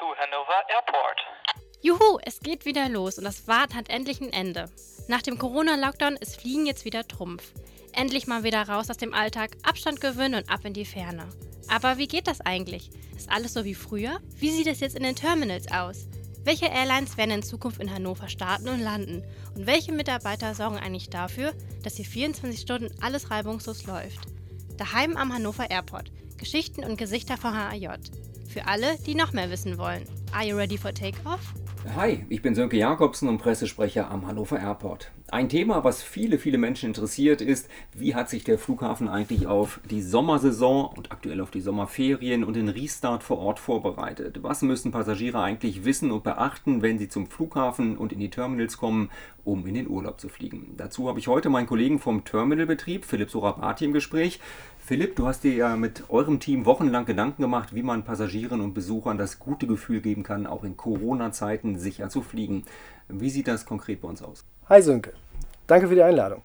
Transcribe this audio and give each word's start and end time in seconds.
to 0.00 0.06
Hanover 0.16 0.64
Airport. 0.70 1.20
Juhu, 1.82 2.18
es 2.24 2.40
geht 2.40 2.64
wieder 2.64 2.88
los 2.88 3.18
und 3.18 3.24
das 3.24 3.46
Warten 3.46 3.74
hat 3.74 3.90
endlich 3.90 4.22
ein 4.22 4.32
Ende. 4.32 4.70
Nach 5.08 5.20
dem 5.20 5.36
Corona-Lockdown 5.36 6.16
ist 6.16 6.40
Fliegen 6.40 6.64
jetzt 6.64 6.86
wieder 6.86 7.06
Trumpf. 7.06 7.52
Endlich 7.92 8.26
mal 8.26 8.42
wieder 8.42 8.66
raus 8.66 8.88
aus 8.88 8.96
dem 8.96 9.12
Alltag, 9.12 9.50
Abstand 9.62 10.00
gewöhnen 10.00 10.36
und 10.36 10.50
ab 10.50 10.64
in 10.64 10.72
die 10.72 10.86
Ferne. 10.86 11.28
Aber 11.68 11.98
wie 11.98 12.08
geht 12.08 12.28
das 12.28 12.40
eigentlich? 12.40 12.90
Ist 13.14 13.30
alles 13.30 13.52
so 13.52 13.64
wie 13.66 13.74
früher? 13.74 14.20
Wie 14.36 14.50
sieht 14.50 14.68
es 14.68 14.80
jetzt 14.80 14.96
in 14.96 15.02
den 15.02 15.16
Terminals 15.16 15.70
aus? 15.70 16.08
Welche 16.44 16.66
Airlines 16.66 17.18
werden 17.18 17.32
in 17.32 17.42
Zukunft 17.42 17.82
in 17.82 17.92
Hannover 17.92 18.30
starten 18.30 18.68
und 18.68 18.80
landen? 18.80 19.22
Und 19.54 19.66
welche 19.66 19.92
Mitarbeiter 19.92 20.54
sorgen 20.54 20.78
eigentlich 20.78 21.10
dafür, 21.10 21.52
dass 21.82 21.96
hier 21.96 22.06
24 22.06 22.58
Stunden 22.58 22.94
alles 23.02 23.30
reibungslos 23.30 23.84
läuft? 23.84 24.20
Daheim 24.78 25.18
am 25.18 25.34
Hannover 25.34 25.70
Airport. 25.70 26.10
Geschichten 26.38 26.84
und 26.84 26.96
Gesichter 26.96 27.36
von 27.36 27.54
HAJ. 27.54 27.98
Für 28.50 28.66
alle, 28.66 28.98
die 29.06 29.14
noch 29.14 29.32
mehr 29.32 29.48
wissen 29.48 29.78
wollen. 29.78 30.02
Are 30.32 30.44
you 30.44 30.56
ready 30.56 30.76
for 30.76 30.92
takeoff? 30.92 31.54
Hi, 31.94 32.26
ich 32.28 32.42
bin 32.42 32.56
Sönke 32.56 32.76
Jakobsen 32.76 33.28
und 33.28 33.38
Pressesprecher 33.38 34.10
am 34.10 34.26
Hannover 34.26 34.58
Airport. 34.58 35.12
Ein 35.32 35.48
Thema, 35.48 35.84
was 35.84 36.02
viele, 36.02 36.40
viele 36.40 36.58
Menschen 36.58 36.88
interessiert, 36.88 37.40
ist, 37.40 37.68
wie 37.94 38.16
hat 38.16 38.28
sich 38.28 38.42
der 38.42 38.58
Flughafen 38.58 39.08
eigentlich 39.08 39.46
auf 39.46 39.78
die 39.88 40.02
Sommersaison 40.02 40.86
und 40.86 41.12
aktuell 41.12 41.40
auf 41.40 41.52
die 41.52 41.60
Sommerferien 41.60 42.42
und 42.42 42.56
den 42.56 42.68
Restart 42.68 43.22
vor 43.22 43.38
Ort 43.38 43.60
vorbereitet? 43.60 44.42
Was 44.42 44.62
müssen 44.62 44.90
Passagiere 44.90 45.40
eigentlich 45.40 45.84
wissen 45.84 46.10
und 46.10 46.24
beachten, 46.24 46.82
wenn 46.82 46.98
sie 46.98 47.08
zum 47.08 47.28
Flughafen 47.28 47.96
und 47.96 48.12
in 48.12 48.18
die 48.18 48.28
Terminals 48.28 48.76
kommen, 48.76 49.08
um 49.44 49.68
in 49.68 49.74
den 49.74 49.86
Urlaub 49.88 50.20
zu 50.20 50.28
fliegen? 50.28 50.74
Dazu 50.76 51.08
habe 51.08 51.20
ich 51.20 51.28
heute 51.28 51.48
meinen 51.48 51.68
Kollegen 51.68 52.00
vom 52.00 52.24
Terminalbetrieb, 52.24 53.04
Philipp 53.04 53.30
Sorabati, 53.30 53.84
im 53.84 53.92
Gespräch. 53.92 54.40
Philipp, 54.80 55.14
du 55.14 55.28
hast 55.28 55.44
dir 55.44 55.54
ja 55.54 55.76
mit 55.76 56.10
eurem 56.10 56.40
Team 56.40 56.66
wochenlang 56.66 57.04
Gedanken 57.04 57.42
gemacht, 57.42 57.72
wie 57.72 57.84
man 57.84 58.02
Passagieren 58.02 58.60
und 58.60 58.74
Besuchern 58.74 59.16
das 59.16 59.38
gute 59.38 59.68
Gefühl 59.68 60.00
geben 60.00 60.24
kann, 60.24 60.48
auch 60.48 60.64
in 60.64 60.76
Corona-Zeiten 60.76 61.78
sicher 61.78 62.08
zu 62.08 62.20
fliegen. 62.20 62.64
Wie 63.08 63.30
sieht 63.30 63.46
das 63.46 63.64
konkret 63.64 64.00
bei 64.00 64.08
uns 64.08 64.22
aus? 64.22 64.44
Hi 64.70 64.80
Sönke, 64.82 65.14
danke 65.66 65.88
für 65.88 65.96
die 65.96 66.02
Einladung. 66.04 66.44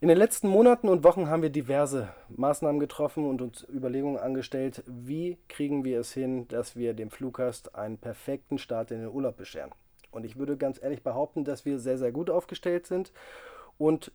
In 0.00 0.08
den 0.08 0.16
letzten 0.16 0.48
Monaten 0.48 0.88
und 0.88 1.04
Wochen 1.04 1.28
haben 1.28 1.42
wir 1.42 1.50
diverse 1.50 2.08
Maßnahmen 2.30 2.80
getroffen 2.80 3.28
und 3.28 3.42
uns 3.42 3.62
Überlegungen 3.68 4.16
angestellt, 4.16 4.82
wie 4.86 5.36
kriegen 5.46 5.84
wir 5.84 6.00
es 6.00 6.14
hin, 6.14 6.48
dass 6.48 6.76
wir 6.76 6.94
dem 6.94 7.10
Fluggast 7.10 7.74
einen 7.74 7.98
perfekten 7.98 8.56
Start 8.56 8.90
in 8.90 9.00
den 9.00 9.10
Urlaub 9.10 9.36
bescheren. 9.36 9.70
Und 10.12 10.24
ich 10.24 10.38
würde 10.38 10.56
ganz 10.56 10.82
ehrlich 10.82 11.02
behaupten, 11.02 11.44
dass 11.44 11.66
wir 11.66 11.78
sehr, 11.78 11.98
sehr 11.98 12.10
gut 12.10 12.30
aufgestellt 12.30 12.86
sind 12.86 13.12
und 13.76 14.10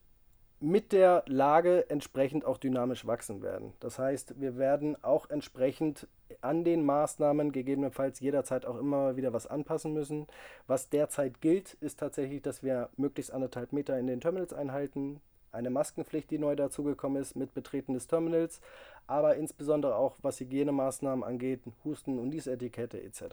mit 0.62 0.92
der 0.92 1.24
Lage 1.28 1.90
entsprechend 1.90 2.46
auch 2.46 2.58
dynamisch 2.58 3.06
wachsen 3.06 3.42
werden. 3.42 3.74
Das 3.80 3.98
heißt, 3.98 4.40
wir 4.40 4.58
werden 4.58 5.02
auch 5.04 5.30
entsprechend 5.30 6.08
an 6.42 6.64
den 6.64 6.86
Maßnahmen 6.86 7.52
gegebenenfalls 7.52 8.20
jederzeit 8.20 8.66
auch 8.66 8.78
immer 8.78 9.16
wieder 9.16 9.34
was 9.34 9.48
anpassen 9.48 9.94
müssen. 9.94 10.28
Was 10.68 10.90
derzeit 10.90 11.42
gilt, 11.42 11.74
ist 11.76 12.00
tatsächlich, 12.00 12.42
dass 12.42 12.64
wir 12.64 12.90
möglichst 12.98 13.32
anderthalb 13.32 13.74
Meter 13.74 13.98
in 13.98 14.08
den 14.08 14.22
Terminals 14.22 14.54
einhalten, 14.54 15.22
eine 15.52 15.70
Maskenpflicht, 15.70 16.30
die 16.30 16.38
neu 16.38 16.56
dazugekommen 16.56 17.22
ist 17.22 17.36
mit 17.36 17.54
Betreten 17.54 17.94
des 17.94 18.08
Terminals, 18.08 18.62
aber 19.08 19.36
insbesondere 19.36 19.96
auch 19.96 20.18
was 20.22 20.40
Hygienemaßnahmen 20.40 21.24
angeht, 21.24 21.62
Husten- 21.84 22.20
und 22.20 22.30
Niesetikette 22.30 23.02
etc. 23.02 23.24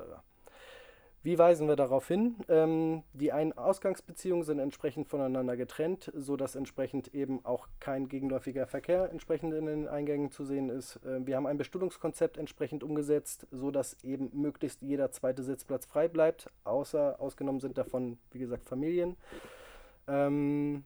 Wie 1.26 1.40
weisen 1.40 1.66
wir 1.66 1.74
darauf 1.74 2.06
hin? 2.06 2.36
Ähm, 2.48 3.02
die 3.12 3.32
Ein-Ausgangsbeziehungen 3.32 4.44
sind 4.44 4.60
entsprechend 4.60 5.08
voneinander 5.08 5.56
getrennt, 5.56 6.12
sodass 6.14 6.54
entsprechend 6.54 7.16
eben 7.16 7.44
auch 7.44 7.66
kein 7.80 8.06
gegenläufiger 8.06 8.68
Verkehr 8.68 9.10
entsprechend 9.10 9.52
in 9.52 9.66
den 9.66 9.88
Eingängen 9.88 10.30
zu 10.30 10.44
sehen 10.44 10.68
ist. 10.68 11.04
Äh, 11.04 11.26
wir 11.26 11.34
haben 11.34 11.48
ein 11.48 11.58
Bestuhlungskonzept 11.58 12.38
entsprechend 12.38 12.84
umgesetzt, 12.84 13.48
sodass 13.50 13.96
eben 14.04 14.30
möglichst 14.40 14.82
jeder 14.82 15.10
zweite 15.10 15.42
Sitzplatz 15.42 15.84
frei 15.84 16.06
bleibt, 16.06 16.48
außer 16.62 17.16
ausgenommen 17.18 17.58
sind 17.58 17.76
davon, 17.76 18.18
wie 18.30 18.38
gesagt, 18.38 18.64
Familien. 18.64 19.16
Ähm, 20.06 20.84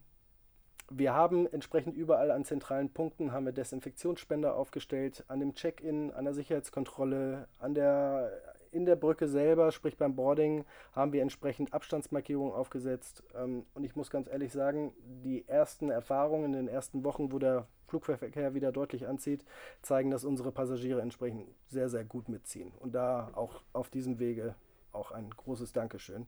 wir 0.88 1.12
haben 1.12 1.52
entsprechend 1.52 1.94
überall 1.94 2.30
an 2.30 2.46
zentralen 2.46 2.88
Punkten 2.88 3.32
haben 3.32 3.44
wir 3.44 3.52
Desinfektionsspender 3.52 4.54
aufgestellt, 4.54 5.22
an 5.28 5.40
dem 5.40 5.54
Check-in, 5.54 6.10
an 6.12 6.24
der 6.24 6.32
Sicherheitskontrolle, 6.32 7.46
an 7.58 7.74
der 7.74 8.32
in 8.72 8.86
der 8.86 8.96
Brücke 8.96 9.28
selber, 9.28 9.72
sprich 9.72 9.96
beim 9.96 10.14
Boarding, 10.14 10.64
haben 10.92 11.12
wir 11.12 11.22
entsprechend 11.22 11.72
Abstandsmarkierungen 11.72 12.52
aufgesetzt. 12.52 13.22
Ähm, 13.34 13.66
und 13.74 13.84
ich 13.84 13.96
muss 13.96 14.10
ganz 14.10 14.28
ehrlich 14.28 14.52
sagen, 14.52 14.92
die 15.24 15.46
ersten 15.48 15.90
Erfahrungen 15.90 16.46
in 16.46 16.52
den 16.52 16.68
ersten 16.68 17.04
Wochen, 17.04 17.32
wo 17.32 17.38
der 17.38 17.66
Flugverkehr 17.86 18.54
wieder 18.54 18.72
deutlich 18.72 19.06
anzieht, 19.08 19.44
zeigen, 19.82 20.10
dass 20.10 20.24
unsere 20.24 20.52
Passagiere 20.52 21.00
entsprechend 21.00 21.48
sehr, 21.68 21.88
sehr 21.88 22.04
gut 22.04 22.28
mitziehen. 22.28 22.72
Und 22.78 22.94
da 22.94 23.30
auch 23.34 23.62
auf 23.72 23.90
diesem 23.90 24.18
Wege 24.18 24.54
auch 24.92 25.10
ein 25.10 25.30
großes 25.30 25.72
Dankeschön. 25.72 26.26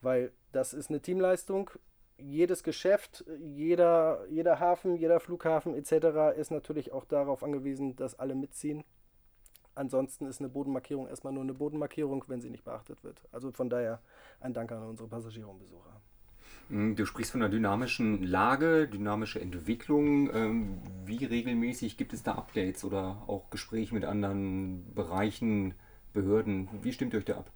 Weil 0.00 0.32
das 0.52 0.74
ist 0.74 0.90
eine 0.90 1.00
Teamleistung. 1.00 1.70
Jedes 2.16 2.62
Geschäft, 2.62 3.24
jeder, 3.40 4.24
jeder 4.28 4.60
Hafen, 4.60 4.96
jeder 4.96 5.18
Flughafen 5.18 5.74
etc. 5.74 6.36
ist 6.38 6.52
natürlich 6.52 6.92
auch 6.92 7.04
darauf 7.04 7.42
angewiesen, 7.42 7.96
dass 7.96 8.18
alle 8.18 8.36
mitziehen. 8.36 8.84
Ansonsten 9.74 10.26
ist 10.26 10.40
eine 10.40 10.48
Bodenmarkierung 10.48 11.08
erstmal 11.08 11.32
nur 11.32 11.42
eine 11.42 11.54
Bodenmarkierung, 11.54 12.24
wenn 12.28 12.40
sie 12.40 12.50
nicht 12.50 12.64
beachtet 12.64 13.02
wird. 13.02 13.20
Also 13.32 13.50
von 13.52 13.68
daher 13.68 14.00
ein 14.40 14.54
Dank 14.54 14.70
an 14.72 14.84
unsere 14.84 15.08
Passagiere 15.08 15.48
und 15.48 15.58
Besucher. 15.58 16.00
Hm, 16.68 16.96
du 16.96 17.04
sprichst 17.04 17.32
von 17.32 17.42
einer 17.42 17.50
dynamischen 17.50 18.22
Lage, 18.22 18.88
dynamische 18.88 19.40
Entwicklung. 19.40 20.34
Ähm, 20.34 20.78
wie 21.04 21.24
regelmäßig 21.24 21.96
gibt 21.96 22.12
es 22.12 22.22
da 22.22 22.32
Updates 22.32 22.84
oder 22.84 23.22
auch 23.26 23.50
Gespräche 23.50 23.94
mit 23.94 24.04
anderen 24.04 24.94
Bereichen, 24.94 25.74
Behörden? 26.12 26.68
Wie 26.82 26.92
stimmt 26.92 27.12
ihr 27.12 27.18
euch 27.18 27.24
da 27.24 27.38
ab? 27.38 27.50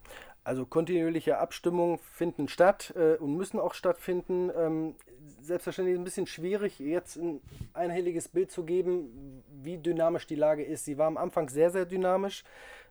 Also 0.48 0.64
kontinuierliche 0.64 1.36
Abstimmungen 1.36 1.98
finden 1.98 2.48
statt 2.48 2.94
äh, 2.96 3.16
und 3.16 3.36
müssen 3.36 3.60
auch 3.60 3.74
stattfinden. 3.74 4.50
Ähm, 4.56 4.94
selbstverständlich 5.42 5.98
ein 5.98 6.04
bisschen 6.04 6.26
schwierig, 6.26 6.78
jetzt 6.78 7.16
ein 7.16 7.42
einhelliges 7.74 8.28
Bild 8.28 8.50
zu 8.50 8.64
geben, 8.64 9.44
wie 9.62 9.76
dynamisch 9.76 10.26
die 10.26 10.36
Lage 10.36 10.64
ist. 10.64 10.86
Sie 10.86 10.96
war 10.96 11.06
am 11.06 11.18
Anfang 11.18 11.50
sehr, 11.50 11.70
sehr 11.70 11.84
dynamisch. 11.84 12.44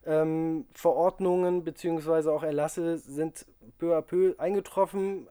Ähm, 0.06 0.66
Verordnungen 0.72 1.64
bzw. 1.64 2.30
auch 2.30 2.44
Erlasse 2.44 2.98
sind 2.98 3.44
peu 3.78 3.96
à 3.96 4.02
peu 4.02 4.36
eingetroffen, 4.38 5.26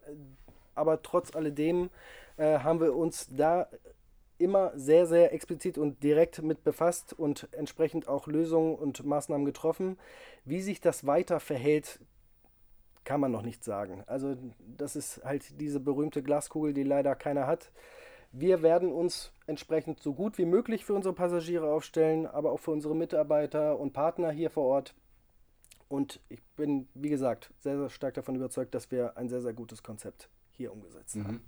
aber 0.75 1.01
trotz 1.01 1.33
alledem 1.33 1.89
äh, 2.35 2.59
haben 2.59 2.81
wir 2.81 2.93
uns 2.93 3.29
da 3.31 3.69
immer 4.37 4.73
sehr, 4.75 5.05
sehr 5.05 5.33
explizit 5.33 5.77
und 5.77 6.03
direkt 6.03 6.41
mit 6.41 6.65
befasst 6.65 7.13
und 7.13 7.47
entsprechend 7.53 8.09
auch 8.09 8.27
Lösungen 8.27 8.75
und 8.75 9.05
Maßnahmen 9.05 9.45
getroffen. 9.45 9.97
Wie 10.43 10.61
sich 10.61 10.81
das 10.81 11.07
weiter 11.07 11.39
verhält, 11.39 12.01
kann 13.07 13.21
man 13.21 13.31
noch 13.31 13.41
nicht 13.41 13.63
sagen. 13.63 14.03
Also 14.05 14.35
das 14.59 14.97
ist 14.97 15.23
halt 15.23 15.61
diese 15.61 15.79
berühmte 15.79 16.21
Glaskugel, 16.21 16.73
die 16.73 16.83
leider 16.83 17.15
keiner 17.15 17.47
hat. 17.47 17.71
Wir 18.33 18.61
werden 18.61 18.91
uns 18.91 19.31
entsprechend 19.45 20.01
so 20.01 20.13
gut 20.13 20.37
wie 20.37 20.43
möglich 20.43 20.83
für 20.83 20.93
unsere 20.93 21.15
Passagiere 21.15 21.71
aufstellen, 21.71 22.27
aber 22.27 22.51
auch 22.51 22.59
für 22.59 22.71
unsere 22.71 22.97
Mitarbeiter 22.97 23.79
und 23.79 23.93
Partner 23.93 24.29
hier 24.31 24.49
vor 24.49 24.65
Ort. 24.65 24.93
Und 25.87 26.19
ich 26.27 26.43
bin, 26.57 26.89
wie 26.95 27.07
gesagt, 27.07 27.53
sehr, 27.59 27.77
sehr 27.77 27.89
stark 27.89 28.15
davon 28.15 28.35
überzeugt, 28.35 28.75
dass 28.75 28.91
wir 28.91 29.15
ein 29.15 29.29
sehr, 29.29 29.41
sehr 29.41 29.53
gutes 29.53 29.83
Konzept 29.83 30.29
hier 30.51 30.73
umgesetzt 30.73 31.15
mhm. 31.15 31.27
haben. 31.27 31.45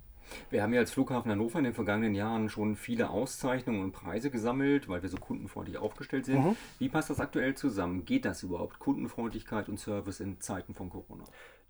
Wir 0.50 0.62
haben 0.62 0.72
ja 0.72 0.80
als 0.80 0.92
Flughafen 0.92 1.30
Hannover 1.30 1.58
in 1.58 1.64
den 1.64 1.74
vergangenen 1.74 2.14
Jahren 2.14 2.48
schon 2.48 2.76
viele 2.76 3.10
Auszeichnungen 3.10 3.82
und 3.82 3.92
Preise 3.92 4.30
gesammelt, 4.30 4.88
weil 4.88 5.02
wir 5.02 5.08
so 5.08 5.18
kundenfreundlich 5.18 5.78
aufgestellt 5.78 6.26
sind. 6.26 6.44
Mhm. 6.44 6.56
Wie 6.78 6.88
passt 6.88 7.10
das 7.10 7.20
aktuell 7.20 7.54
zusammen? 7.54 8.04
Geht 8.04 8.24
das 8.24 8.42
überhaupt? 8.42 8.78
Kundenfreundlichkeit 8.78 9.68
und 9.68 9.78
Service 9.78 10.20
in 10.20 10.40
Zeiten 10.40 10.74
von 10.74 10.90
Corona? 10.90 11.24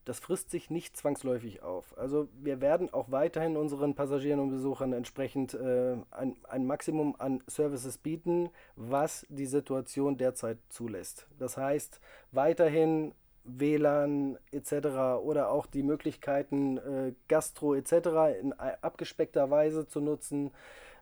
Das 0.05 0.19
frisst 0.19 0.51
sich 0.51 0.71
nicht 0.71 0.97
zwangsläufig 0.97 1.63
auf. 1.63 1.97
Also 1.99 2.29
wir 2.33 2.61
werden 2.61 2.93
auch 2.93 3.11
weiterhin 3.11 3.57
unseren 3.57 3.95
Passagieren 3.95 4.41
und 4.41 4.51
Besuchern 4.51 4.93
entsprechend 4.93 5.55
äh, 5.55 5.97
ein, 6.11 6.37
ein 6.49 6.67
Maximum 6.67 7.17
an 7.19 7.43
Services 7.47 7.99
bieten, 7.99 8.49
was 8.77 9.27
die 9.29 9.47
Situation 9.47 10.17
derzeit 10.17 10.59
zulässt. 10.71 11.27
Das 11.39 11.57
heißt, 11.57 12.01
weiterhin 12.33 13.13
WLAN 13.59 14.39
etc. 14.53 15.23
oder 15.23 15.51
auch 15.51 15.67
die 15.67 15.83
Möglichkeiten 15.83 16.79
äh, 16.79 17.13
Gastro 17.29 17.75
etc. 17.75 17.93
in 18.41 18.53
abgespeckter 18.53 19.51
Weise 19.51 19.87
zu 19.87 20.01
nutzen. 20.01 20.51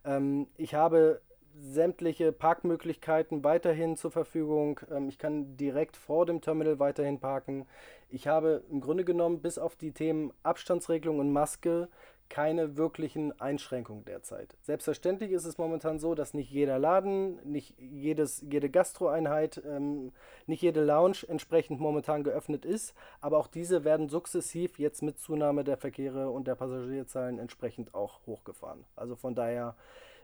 Ähm, 0.05 0.47
ich 0.57 0.75
habe 0.75 1.21
sämtliche 1.61 2.33
Parkmöglichkeiten 2.33 3.43
weiterhin 3.45 3.97
zur 3.97 4.11
Verfügung. 4.11 4.81
Ähm, 4.91 5.09
ich 5.09 5.19
kann 5.19 5.57
direkt 5.57 5.97
vor 5.97 6.27
dem 6.27 6.41
Terminal 6.41 6.79
weiterhin 6.79 7.21
parken. 7.21 7.67
Ich 8.11 8.27
habe 8.27 8.63
im 8.71 8.81
Grunde 8.81 9.05
genommen 9.05 9.41
bis 9.41 9.59
auf 9.59 9.77
die 9.77 9.93
Themen 9.93 10.33
Abstandsregelung 10.43 11.19
und 11.19 11.33
Maske 11.33 11.89
keine 12.29 12.77
wirklichen 12.77 13.39
Einschränkungen 13.41 14.05
derzeit. 14.05 14.57
Selbstverständlich 14.63 15.33
ist 15.33 15.45
es 15.45 15.59
momentan 15.59 15.99
so, 15.99 16.15
dass 16.15 16.35
nicht 16.35 16.51
jeder 16.51 16.79
Laden, 16.79 17.39
nicht 17.45 17.75
jedes, 17.79 18.45
jede 18.49 18.71
Gastroeinheit, 18.71 19.63
ähm, 19.67 20.13
nicht 20.47 20.63
jede 20.63 20.85
Lounge 20.85 21.25
entsprechend 21.27 21.81
momentan 21.81 22.25
geöffnet 22.25 22.65
ist, 22.65 22.95
aber 23.21 23.39
auch 23.39 23.47
diese 23.47 23.85
werden 23.85 24.09
sukzessiv 24.09 24.79
jetzt 24.79 25.03
mit 25.03 25.19
Zunahme 25.19 25.65
der 25.65 25.77
Verkehre 25.77 26.31
und 26.31 26.47
der 26.47 26.55
Passagierzahlen 26.55 27.39
entsprechend 27.39 27.95
auch 27.95 28.21
hochgefahren. 28.27 28.85
Also 28.97 29.17
von 29.17 29.35
daher 29.35 29.75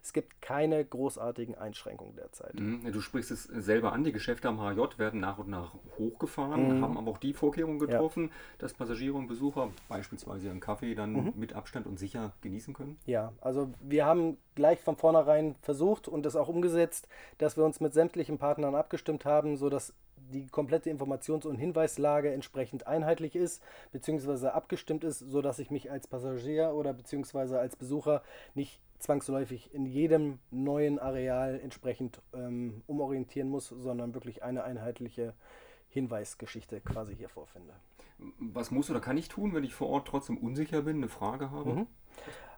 Es 0.04 0.12
gibt 0.12 0.42
keine 0.42 0.84
großartigen 0.84 1.54
Einschränkungen 1.54 2.14
derzeit. 2.14 2.60
Mhm. 2.60 2.92
Du 2.92 3.00
sprichst 3.00 3.30
es 3.30 3.44
selber 3.44 3.94
an, 3.94 4.04
die 4.04 4.12
Geschäfte 4.12 4.48
am 4.48 4.60
HJ 4.60 4.98
werden 4.98 5.18
nach 5.18 5.38
und 5.38 5.48
nach 5.48 5.72
hochgefahren, 5.98 6.76
mhm. 6.76 6.82
haben 6.82 6.98
aber 6.98 7.10
auch 7.10 7.16
die 7.16 7.32
Vorkehrungen 7.32 7.78
getroffen, 7.78 8.24
ja. 8.24 8.30
dass 8.58 8.74
Passagiere 8.74 9.14
und 9.14 9.28
Besucher 9.28 9.70
beispielsweise 9.88 10.48
ihren 10.48 10.60
Kaffee 10.60 10.94
dann 10.94 11.12
mhm. 11.12 11.32
mit 11.36 11.54
Abstand 11.54 11.86
und 11.86 11.98
sicher 11.98 12.32
genießen 12.42 12.74
können? 12.74 12.98
Ja, 13.06 13.32
also 13.40 13.72
wir 13.80 14.04
haben 14.04 14.36
gleich 14.54 14.78
von 14.78 14.96
vornherein 14.96 15.54
versucht 15.62 16.06
und 16.06 16.26
das 16.26 16.36
auch 16.36 16.48
umgesetzt, 16.48 17.08
dass 17.38 17.56
wir 17.56 17.64
uns 17.64 17.80
mit 17.80 17.94
sämtlichen 17.94 18.36
Partnern 18.36 18.74
abgestimmt 18.74 19.24
haben, 19.24 19.56
sodass 19.56 19.94
die 20.32 20.46
komplette 20.46 20.90
Informations- 20.90 21.46
und 21.46 21.56
Hinweislage 21.56 22.32
entsprechend 22.32 22.86
einheitlich 22.86 23.36
ist, 23.36 23.62
beziehungsweise 23.92 24.54
abgestimmt 24.54 25.04
ist, 25.04 25.18
sodass 25.18 25.58
ich 25.58 25.70
mich 25.70 25.90
als 25.90 26.06
Passagier 26.06 26.74
oder 26.74 26.92
beziehungsweise 26.92 27.58
als 27.58 27.76
Besucher 27.76 28.22
nicht 28.54 28.80
zwangsläufig 28.98 29.72
in 29.74 29.86
jedem 29.86 30.38
neuen 30.50 30.98
Areal 30.98 31.60
entsprechend 31.62 32.20
ähm, 32.32 32.82
umorientieren 32.86 33.48
muss, 33.48 33.68
sondern 33.68 34.14
wirklich 34.14 34.42
eine 34.42 34.64
einheitliche 34.64 35.34
Hinweisgeschichte 35.90 36.80
quasi 36.80 37.14
hier 37.14 37.28
vorfinde. 37.28 37.74
Was 38.38 38.70
muss 38.70 38.90
oder 38.90 39.00
kann 39.00 39.18
ich 39.18 39.28
tun, 39.28 39.54
wenn 39.54 39.64
ich 39.64 39.74
vor 39.74 39.88
Ort 39.88 40.08
trotzdem 40.08 40.38
unsicher 40.38 40.82
bin, 40.82 40.96
eine 40.96 41.08
Frage 41.08 41.50
habe? 41.50 41.72
Mhm. 41.72 41.86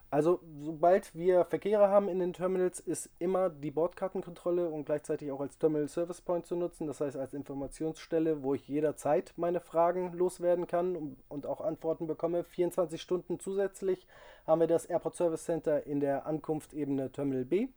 Also 0.08 0.40
sobald 0.60 1.14
wir 1.16 1.44
Verkehre 1.44 1.88
haben 1.88 2.08
in 2.08 2.20
den 2.20 2.32
Terminals, 2.32 2.78
ist 2.78 3.10
immer 3.18 3.50
die 3.50 3.72
Bordkartenkontrolle 3.72 4.68
und 4.68 4.84
gleichzeitig 4.84 5.32
auch 5.32 5.40
als 5.40 5.58
Terminal 5.58 5.88
Service 5.88 6.20
Point 6.20 6.46
zu 6.46 6.54
nutzen. 6.54 6.86
Das 6.86 7.00
heißt 7.00 7.16
als 7.16 7.34
Informationsstelle, 7.34 8.42
wo 8.42 8.54
ich 8.54 8.68
jederzeit 8.68 9.32
meine 9.36 9.60
Fragen 9.60 10.12
loswerden 10.12 10.68
kann 10.68 11.16
und 11.28 11.46
auch 11.46 11.60
Antworten 11.60 12.06
bekomme. 12.06 12.44
24 12.44 13.02
Stunden 13.02 13.40
zusätzlich 13.40 14.06
haben 14.46 14.60
wir 14.60 14.68
das 14.68 14.86
Airport 14.86 15.16
Service 15.16 15.44
Center 15.44 15.86
in 15.86 15.98
der 15.98 16.26
Ankunftebene 16.26 17.10
Terminal 17.10 17.44
B. 17.44 17.68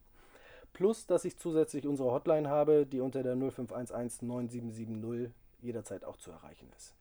Plus, 0.72 1.08
dass 1.08 1.26
ich 1.26 1.38
zusätzlich 1.38 1.88
unsere 1.88 2.12
Hotline 2.12 2.48
habe, 2.48 2.86
die 2.86 3.02
unter 3.02 3.24
der 3.24 3.36
0511 3.36 4.22
9770 4.22 5.34
jederzeit 5.62 6.06
auch 6.06 6.18
zu 6.18 6.30
erreichen 6.30 6.72
ist. 6.78 6.99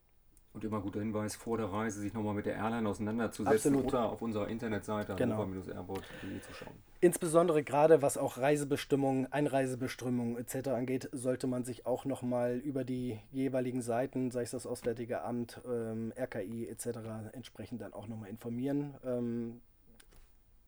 Und 0.59 0.65
immer 0.65 0.81
guter 0.81 0.99
Hinweis, 0.99 1.37
vor 1.37 1.57
der 1.57 1.67
Reise 1.67 2.01
sich 2.01 2.13
nochmal 2.13 2.35
mit 2.35 2.45
der 2.45 2.57
Airline 2.57 2.89
auseinanderzusetzen 2.89 3.75
Absolut. 3.75 3.95
oder 3.95 4.11
auf 4.11 4.23
unserer 4.23 4.49
Internetseite 4.49 5.15
genau. 5.15 5.47
airport.de 5.47 6.41
zu 6.41 6.53
schauen. 6.53 6.75
Insbesondere 7.01 7.63
gerade 7.63 8.03
was 8.03 8.19
auch 8.19 8.39
Reisebestimmungen, 8.39 9.33
Einreisebestimmungen 9.33 10.37
etc. 10.37 10.71
angeht, 10.71 11.11
sollte 11.13 11.47
man 11.47 11.63
sich 11.63 11.87
auch 11.87 12.05
nochmal 12.07 12.57
über 12.57 12.83
die 12.83 13.21
jeweiligen 13.31 13.83
Seiten, 13.83 14.33
sei 14.33 14.43
es 14.43 14.51
das 14.51 14.67
Auswärtige 14.67 15.23
Amt, 15.23 15.61
ähm, 15.65 16.13
RKI 16.19 16.67
etc., 16.67 16.99
entsprechend 17.31 17.81
dann 17.81 17.93
auch 17.93 18.09
nochmal 18.09 18.29
informieren. 18.29 18.95
Ähm, 19.05 19.61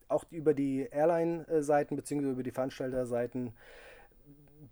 auch 0.06 0.22
über 0.30 0.54
die 0.54 0.86
Airline-Seiten 0.88 1.96
bzw. 1.96 2.30
über 2.30 2.44
die 2.44 2.52
Veranstalterseiten 2.52 3.54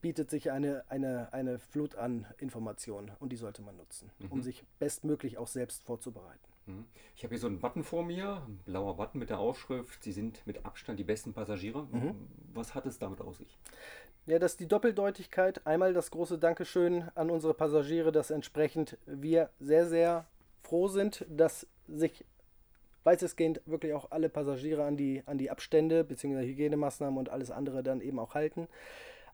bietet 0.00 0.30
sich 0.30 0.50
eine, 0.50 0.84
eine, 0.88 1.32
eine 1.32 1.58
Flut 1.58 1.94
an 1.96 2.26
Informationen 2.38 3.12
und 3.20 3.30
die 3.30 3.36
sollte 3.36 3.62
man 3.62 3.76
nutzen, 3.76 4.10
mhm. 4.18 4.32
um 4.32 4.42
sich 4.42 4.64
bestmöglich 4.78 5.38
auch 5.38 5.48
selbst 5.48 5.82
vorzubereiten. 5.82 6.48
Mhm. 6.66 6.84
Ich 7.16 7.24
habe 7.24 7.34
hier 7.34 7.40
so 7.40 7.46
einen 7.46 7.60
Button 7.60 7.82
vor 7.82 8.04
mir, 8.04 8.42
ein 8.46 8.58
blauer 8.64 8.96
Button 8.96 9.18
mit 9.18 9.30
der 9.30 9.38
Aufschrift, 9.38 10.02
Sie 10.02 10.12
sind 10.12 10.46
mit 10.46 10.64
Abstand 10.64 10.98
die 10.98 11.04
besten 11.04 11.32
Passagiere. 11.32 11.86
Mhm. 11.90 12.28
Was 12.54 12.74
hat 12.74 12.86
es 12.86 12.98
damit 12.98 13.20
aus 13.20 13.38
sich? 13.38 13.58
Ja, 14.26 14.38
das 14.38 14.52
ist 14.52 14.60
die 14.60 14.68
Doppeldeutigkeit. 14.68 15.66
Einmal 15.66 15.94
das 15.94 16.10
große 16.10 16.38
Dankeschön 16.38 17.08
an 17.14 17.30
unsere 17.30 17.54
Passagiere, 17.54 18.12
dass 18.12 18.30
entsprechend 18.30 18.98
wir 19.06 19.50
sehr, 19.58 19.86
sehr 19.86 20.26
froh 20.60 20.88
sind, 20.88 21.24
dass 21.30 21.66
sich 21.86 22.26
weitestgehend 23.04 23.62
wirklich 23.64 23.94
auch 23.94 24.10
alle 24.10 24.28
Passagiere 24.28 24.84
an 24.84 24.98
die, 24.98 25.22
an 25.24 25.38
die 25.38 25.50
Abstände 25.50 26.04
bzw. 26.04 26.44
Hygienemaßnahmen 26.44 27.18
und 27.18 27.30
alles 27.30 27.50
andere 27.50 27.82
dann 27.82 28.02
eben 28.02 28.18
auch 28.18 28.34
halten 28.34 28.68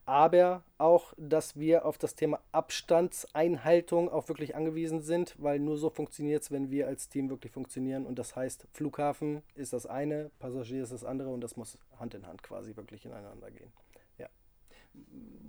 aber 0.07 0.63
auch, 0.79 1.15
dass 1.17 1.57
wir 1.57 1.85
auf 1.85 1.99
das 1.99 2.15
Thema 2.15 2.41
Abstandseinhaltung 2.53 4.11
auch 4.11 4.29
wirklich 4.29 4.55
angewiesen 4.55 5.01
sind, 5.01 5.35
weil 5.39 5.59
nur 5.59 5.77
so 5.77 5.91
funktioniert 5.91 6.43
es, 6.43 6.51
wenn 6.51 6.71
wir 6.71 6.87
als 6.87 7.09
Team 7.09 7.31
wirklich 7.31 7.53
funktionieren. 7.53 8.07
Und 8.07 8.19
das 8.19 8.37
heißt, 8.37 8.67
Flughafen 8.73 9.43
ist 9.55 9.73
das 9.73 9.87
eine, 9.87 10.31
Passagier 10.39 10.83
ist 10.83 10.93
das 10.93 11.05
andere 11.05 11.31
und 11.31 11.41
das 11.41 11.57
muss 11.57 11.79
Hand 11.99 12.15
in 12.15 12.27
Hand 12.27 12.43
quasi 12.43 12.77
wirklich 12.77 13.05
ineinander 13.07 13.51
gehen. 13.51 13.73
Ja. 14.19 14.29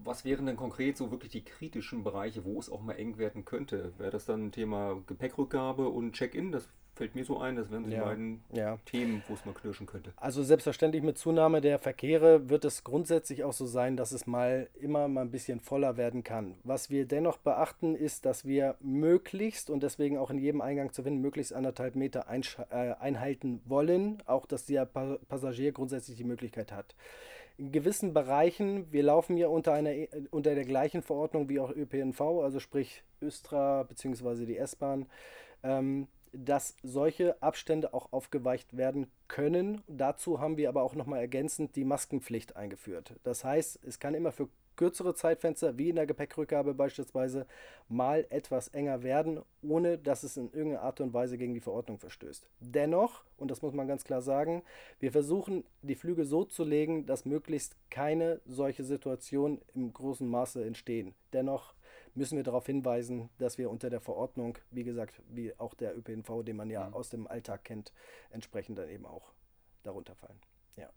Was 0.04 0.24
wären 0.24 0.46
denn 0.46 0.58
konkret 0.58 0.98
so 0.98 1.12
wirklich 1.12 1.32
die 1.32 1.44
kritischen 1.44 2.04
Bereiche, 2.04 2.46
wo 2.46 2.60
es 2.60 2.70
auch 2.70 2.82
mal 2.82 2.94
eng 2.94 3.18
werden 3.18 3.46
könnte? 3.46 3.94
Wäre 3.98 4.12
das 4.12 4.26
dann 4.26 4.48
ein 4.48 4.52
Thema 4.52 5.02
Gepäckrückgabe 5.06 5.90
und 5.90 6.14
Check-in? 6.14 6.52
Das 6.52 6.70
fällt 6.96 7.16
mir 7.16 7.26
so 7.26 7.40
ein, 7.40 7.56
das 7.56 7.70
wären 7.70 7.90
die 7.90 7.96
beiden 7.96 8.42
ja. 8.54 8.78
Themen, 8.86 9.22
wo 9.28 9.34
es 9.34 9.46
mal 9.46 9.54
knirschen 9.54 9.86
könnte. 9.86 10.14
Also 10.16 10.44
selbstverständlich 10.44 11.04
mit 11.04 11.18
Zunahme 11.18 11.62
der 11.62 11.78
Verkehre 11.78 12.50
wird 12.50 12.66
es 12.66 12.84
grundsätzlich 12.84 13.44
auch 13.44 13.54
so 13.54 13.66
sein, 13.66 13.98
dass 13.98 14.12
es 14.12 14.26
mal 14.26 14.70
immer 14.80 15.08
mal 15.08 15.22
ein 15.22 15.32
bisschen 15.32 15.60
voller 15.60 15.98
werden 15.98 16.24
kann. 16.24 16.56
Was 16.64 16.90
wir 16.90 17.06
dennoch 17.06 17.38
beachten, 17.38 17.96
ist, 17.96 18.26
dass 18.26 18.46
wir 18.46 18.76
möglichst 18.80 19.70
und 19.70 19.84
deswegen 19.84 20.18
auch 20.18 20.30
in 20.30 20.40
jedem 20.40 20.62
Eingang 20.62 20.94
zu 20.94 21.04
finden, 21.04 21.22
möglichst 21.22 21.54
anderthalb 21.54 21.96
Meter 21.96 22.26
äh, 22.30 22.94
einhalten 22.94 23.62
wollen, 23.66 24.24
auch 24.26 24.46
dass 24.46 24.66
der 24.66 24.86
Passagier 24.86 25.74
grundsätzlich 25.74 26.18
die 26.18 26.24
Möglichkeit 26.24 26.72
hat. 26.72 26.96
In 27.58 27.72
gewissen 27.72 28.14
Bereichen, 28.14 28.92
wir 28.92 29.04
laufen 29.04 29.38
ja 29.38 29.48
unter, 29.48 29.74
einer, 29.74 29.92
unter 30.32 30.56
der 30.56 30.66
gleichen 30.66 31.02
Verordnung 31.02 31.48
wie 31.48 31.60
auch 31.60 31.72
ÖPNV, 31.72 32.20
also 32.44 32.60
sprich 32.60 33.04
Östra 33.22 33.84
bzw. 33.84 34.46
die 34.46 34.58
S-Bahn, 34.58 35.06
ähm, 35.64 36.08
dass 36.38 36.76
solche 36.84 37.42
Abstände 37.42 37.94
auch 37.94 38.12
aufgeweicht 38.12 38.78
werden 38.78 39.08
können. 39.28 39.82
Dazu 39.88 40.40
haben 40.40 40.58
wir 40.58 40.70
aber 40.70 40.84
auch 40.84 40.96
nochmal 40.96 41.20
ergänzend 41.20 41.76
die 41.76 41.86
Maskenpflicht 41.86 42.56
eingeführt. 42.56 43.14
Das 43.24 43.44
heißt, 43.44 43.80
es 43.84 44.00
kann 44.00 44.14
immer 44.14 44.32
für 44.32 44.50
kürzere 44.76 45.16
Zeitfenster, 45.16 45.78
wie 45.78 45.90
in 45.90 45.96
der 45.96 46.06
Gepäckrückgabe 46.06 46.74
beispielsweise, 46.74 47.46
mal 47.88 48.26
etwas 48.30 48.68
enger 48.70 49.04
werden, 49.04 49.42
ohne 49.62 49.98
dass 49.98 50.24
es 50.24 50.38
in 50.38 50.52
irgendeiner 50.52 50.82
Art 50.82 51.02
und 51.02 51.14
Weise 51.14 51.38
gegen 51.38 51.54
die 51.54 51.62
Verordnung 51.62 52.00
verstößt. 52.00 52.48
Dennoch, 52.60 53.24
und 53.38 53.52
das 53.52 53.62
muss 53.62 53.74
man 53.74 53.88
ganz 53.88 54.04
klar 54.04 54.22
sagen, 54.22 54.64
wir 55.00 55.12
versuchen 55.12 55.64
die 55.82 55.96
Flüge 55.96 56.26
so 56.26 56.44
zu 56.44 56.64
legen, 56.64 57.06
dass 57.06 57.26
möglichst 57.26 57.76
keine 57.90 58.42
solche 58.46 58.84
Situation 58.84 59.62
im 59.74 59.94
großen 59.94 60.28
Maße 60.28 60.64
entstehen. 60.66 61.14
Dennoch 61.34 61.74
müssen 62.16 62.38
wir 62.38 62.44
darauf 62.44 62.66
hinweisen, 62.66 63.30
dass 63.38 63.58
wir 63.58 63.70
unter 63.70 63.90
der 63.90 64.02
Verordnung, 64.02 64.58
wie 64.72 64.84
gesagt, 64.84 65.22
wie 65.30 65.54
auch 65.60 65.74
der 65.74 65.98
ÖPNV, 65.98 66.44
den 66.44 66.56
man 66.56 66.70
ja 66.70 66.88
mhm. 66.88 66.94
aus 66.94 67.10
dem 67.10 67.28
Alltag 67.28 67.64
kennt, 67.64 67.94
entsprechend 68.32 68.78
dann 68.78 68.90
eben 68.90 69.06
auch 69.06 69.32
darunter 69.84 70.16
fallen. 70.16 70.40
Ja. 70.78 70.90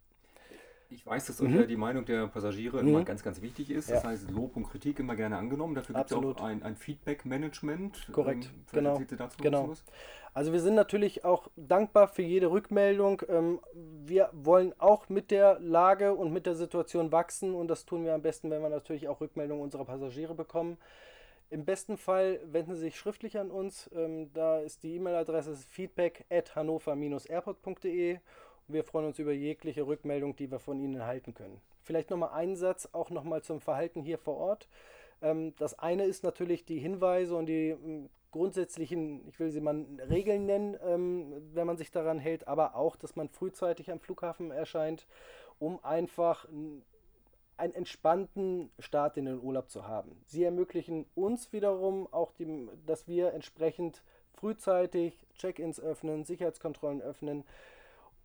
Ich 0.91 1.05
weiß, 1.05 1.27
dass 1.27 1.41
mhm. 1.41 1.67
die 1.67 1.77
Meinung 1.77 2.05
der 2.05 2.29
Passagiere 2.29 2.83
mhm. 2.83 2.89
immer 2.89 3.05
ganz, 3.05 3.23
ganz 3.23 3.43
wichtig 3.43 3.71
ist. 3.71 3.91
Das 3.91 4.03
ja. 4.03 4.09
heißt, 4.09 4.31
Lob 4.31 4.57
und 4.57 4.65
Kritik 4.65 4.99
immer 5.01 5.17
gerne 5.17 5.37
angenommen. 5.37 5.75
Dafür 5.75 5.97
gibt 5.97 6.11
es 6.11 6.17
auch 6.17 6.41
ein, 6.41 6.63
ein 6.63 6.77
Feedback-Management. 6.77 8.09
Korrekt, 8.13 8.51
ähm, 8.73 8.73
genau. 8.73 9.03
genau. 9.43 9.75
Also 10.35 10.53
wir 10.53 10.61
sind 10.61 10.75
natürlich 10.77 11.25
auch 11.25 11.49
dankbar 11.57 12.07
für 12.09 12.23
jede 12.23 12.51
Rückmeldung. 12.51 13.23
Ähm, 13.29 13.61
wir 13.75 14.31
wollen 14.33 14.73
auch 14.79 15.09
mit 15.09 15.31
der 15.31 15.59
Lage 15.59 16.15
und 16.15 16.33
mit 16.33 16.47
der 16.47 16.55
Situation 16.55 17.11
wachsen 17.11 17.55
und 17.55 17.69
das 17.69 17.85
tun 17.85 18.05
wir 18.05 18.15
am 18.15 18.23
besten, 18.23 18.51
wenn 18.51 18.63
wir 18.63 18.69
natürlich 18.69 19.09
auch 19.09 19.21
Rückmeldungen 19.21 19.63
unserer 19.63 19.85
Passagiere 19.85 20.35
bekommen. 20.35 20.79
Im 21.51 21.65
besten 21.65 21.97
Fall 21.97 22.41
wenden 22.45 22.75
Sie 22.75 22.83
sich 22.83 22.99
schriftlich 22.99 23.39
an 23.39 23.51
uns. 23.51 23.91
Ähm, 23.95 24.33
da 24.35 24.61
ist 24.61 24.83
die 24.83 24.97
E-Mail-Adresse 24.97 25.57
feedback 25.57 26.25
at 26.31 26.55
hannover-airport.de 26.55 28.19
wir 28.69 28.85
freuen 28.85 29.07
uns 29.07 29.19
über 29.19 29.33
jegliche 29.33 29.87
Rückmeldung, 29.87 30.37
die 30.37 30.51
wir 30.51 30.59
von 30.59 30.79
Ihnen 30.79 30.97
erhalten 30.97 31.33
können. 31.33 31.61
Vielleicht 31.83 32.11
nochmal 32.11 32.33
einen 32.33 32.55
Satz 32.55 32.87
auch 32.93 33.09
nochmal 33.09 33.43
zum 33.43 33.61
Verhalten 33.63 34.03
hier 34.03 34.19
vor 34.19 34.37
Ort. 34.37 34.69
Ähm, 35.23 35.55
das 35.57 35.79
eine 35.79 36.05
ist 36.05 36.23
natürlich 36.23 36.67
die 36.67 36.79
Hinweise 36.79 37.35
und 37.35 37.47
die 37.47 37.71
ähm, 37.71 38.11
grundsätzlichen, 38.31 39.27
ich 39.27 39.41
will 39.41 39.51
sie 39.51 39.63
mal 39.63 39.87
Regeln 40.11 40.45
nennen, 40.45 40.77
ähm, 40.85 41.33
wenn 41.55 41.67
man 41.67 41.79
sich 41.79 41.91
daran 41.91 42.19
hält, 42.19 42.47
aber 42.47 42.77
auch, 42.77 42.95
dass 42.95 43.17
man 43.17 43.31
frühzeitig 43.31 43.91
am 43.91 44.01
Flughafen 44.01 44.51
erscheint, 44.51 45.07
um 45.59 45.83
einfach 45.83 46.47
einen 47.59 47.75
entspannten 47.75 48.71
Start 48.79 49.17
in 49.17 49.27
den 49.27 49.41
Urlaub 49.43 49.71
zu 49.71 49.87
haben. 49.87 50.21
Sie 50.27 50.45
ermöglichen 50.45 51.07
uns 51.15 51.53
wiederum 51.53 52.07
auch, 52.13 52.33
die, 52.33 52.69
dass 52.87 53.07
wir 53.09 53.33
entsprechend 53.33 54.03
frühzeitig 54.33 55.27
Check-ins 55.35 55.81
öffnen, 55.81 56.25
Sicherheitskontrollen 56.25 57.03
öffnen 57.03 57.45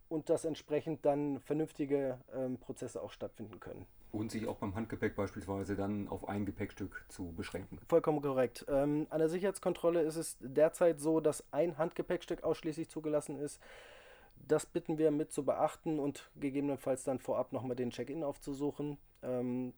und 0.09 0.29
dass 0.29 0.45
entsprechend 0.45 1.05
dann 1.05 1.39
vernünftige 1.39 2.19
ähm, 2.33 2.57
Prozesse 2.57 3.01
auch 3.01 3.11
stattfinden 3.11 3.59
können. 3.59 3.85
Und 4.11 4.29
sich 4.29 4.47
auch 4.47 4.57
beim 4.57 4.75
Handgepäck 4.75 5.15
beispielsweise 5.15 5.75
dann 5.75 6.07
auf 6.07 6.29
ein 6.29 6.45
Gepäckstück 6.45 7.03
zu 7.09 7.33
beschränken. 7.33 7.79
Vollkommen 7.87 8.21
korrekt. 8.21 8.63
Ähm, 8.69 9.07
an 9.09 9.17
der 9.19 9.29
Sicherheitskontrolle 9.29 10.01
ist 10.03 10.17
es 10.17 10.37
derzeit 10.39 10.99
so, 10.99 11.19
dass 11.19 11.43
ein 11.51 11.79
Handgepäckstück 11.79 12.43
ausschließlich 12.43 12.89
zugelassen 12.89 13.39
ist. 13.39 13.59
Das 14.47 14.67
bitten 14.67 14.99
wir 14.99 15.09
mit 15.09 15.31
zu 15.31 15.43
beachten 15.43 15.99
und 15.99 16.29
gegebenenfalls 16.35 17.03
dann 17.03 17.17
vorab 17.17 17.51
nochmal 17.53 17.75
den 17.75 17.89
Check-in 17.89 18.23
aufzusuchen. 18.23 18.99
Ähm, 19.23 19.73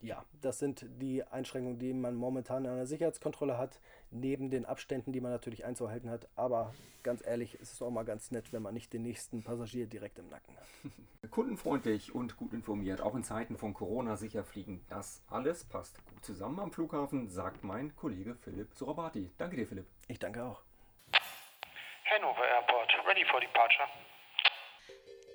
ja, 0.00 0.24
das 0.42 0.58
sind 0.58 0.86
die 1.00 1.24
Einschränkungen, 1.24 1.78
die 1.78 1.92
man 1.92 2.14
momentan 2.14 2.64
in 2.64 2.70
einer 2.70 2.86
Sicherheitskontrolle 2.86 3.58
hat, 3.58 3.80
neben 4.10 4.50
den 4.50 4.64
Abständen, 4.64 5.12
die 5.12 5.20
man 5.20 5.32
natürlich 5.32 5.64
einzuhalten 5.64 6.08
hat. 6.08 6.28
Aber 6.36 6.72
ganz 7.02 7.26
ehrlich, 7.26 7.58
es 7.60 7.72
ist 7.72 7.82
auch 7.82 7.90
mal 7.90 8.04
ganz 8.04 8.30
nett, 8.30 8.52
wenn 8.52 8.62
man 8.62 8.74
nicht 8.74 8.92
den 8.92 9.02
nächsten 9.02 9.42
Passagier 9.42 9.86
direkt 9.86 10.18
im 10.18 10.28
Nacken 10.28 10.56
hat. 10.56 10.66
kundenfreundlich 11.30 12.14
und 12.14 12.36
gut 12.36 12.52
informiert, 12.52 13.00
auch 13.00 13.14
in 13.14 13.24
Zeiten 13.24 13.56
von 13.56 13.74
Corona 13.74 14.16
sicher 14.16 14.44
fliegen. 14.44 14.84
Das 14.88 15.22
alles 15.28 15.64
passt 15.64 16.04
gut 16.06 16.24
zusammen 16.24 16.60
am 16.60 16.72
Flughafen, 16.72 17.28
sagt 17.28 17.64
mein 17.64 17.94
Kollege 17.96 18.36
Philipp 18.36 18.74
Surabati. 18.74 19.30
Danke 19.36 19.56
dir, 19.56 19.66
Philipp. 19.66 19.86
Ich 20.06 20.18
danke 20.18 20.44
auch. 20.44 20.62
Hanover 22.04 22.46
Airport, 22.46 22.90
ready 23.06 23.24
for 23.30 23.40
departure. 23.40 23.88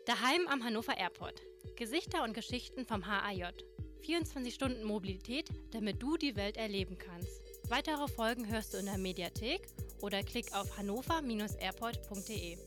Daheim 0.05 0.47
am 0.49 0.61
Hannover 0.65 0.97
Airport. 0.97 1.41
Gesichter 1.77 2.23
und 2.23 2.33
Geschichten 2.33 2.85
vom 2.85 3.07
HAJ. 3.07 3.53
24 4.01 4.53
Stunden 4.53 4.83
Mobilität, 4.83 5.47
damit 5.71 6.03
du 6.03 6.17
die 6.17 6.35
Welt 6.35 6.57
erleben 6.57 6.97
kannst. 6.97 7.41
Weitere 7.69 8.09
Folgen 8.09 8.51
hörst 8.51 8.73
du 8.73 8.79
in 8.79 8.85
der 8.87 8.97
Mediathek 8.97 9.61
oder 10.01 10.21
klick 10.21 10.53
auf 10.53 10.77
hannover-airport.de. 10.77 12.57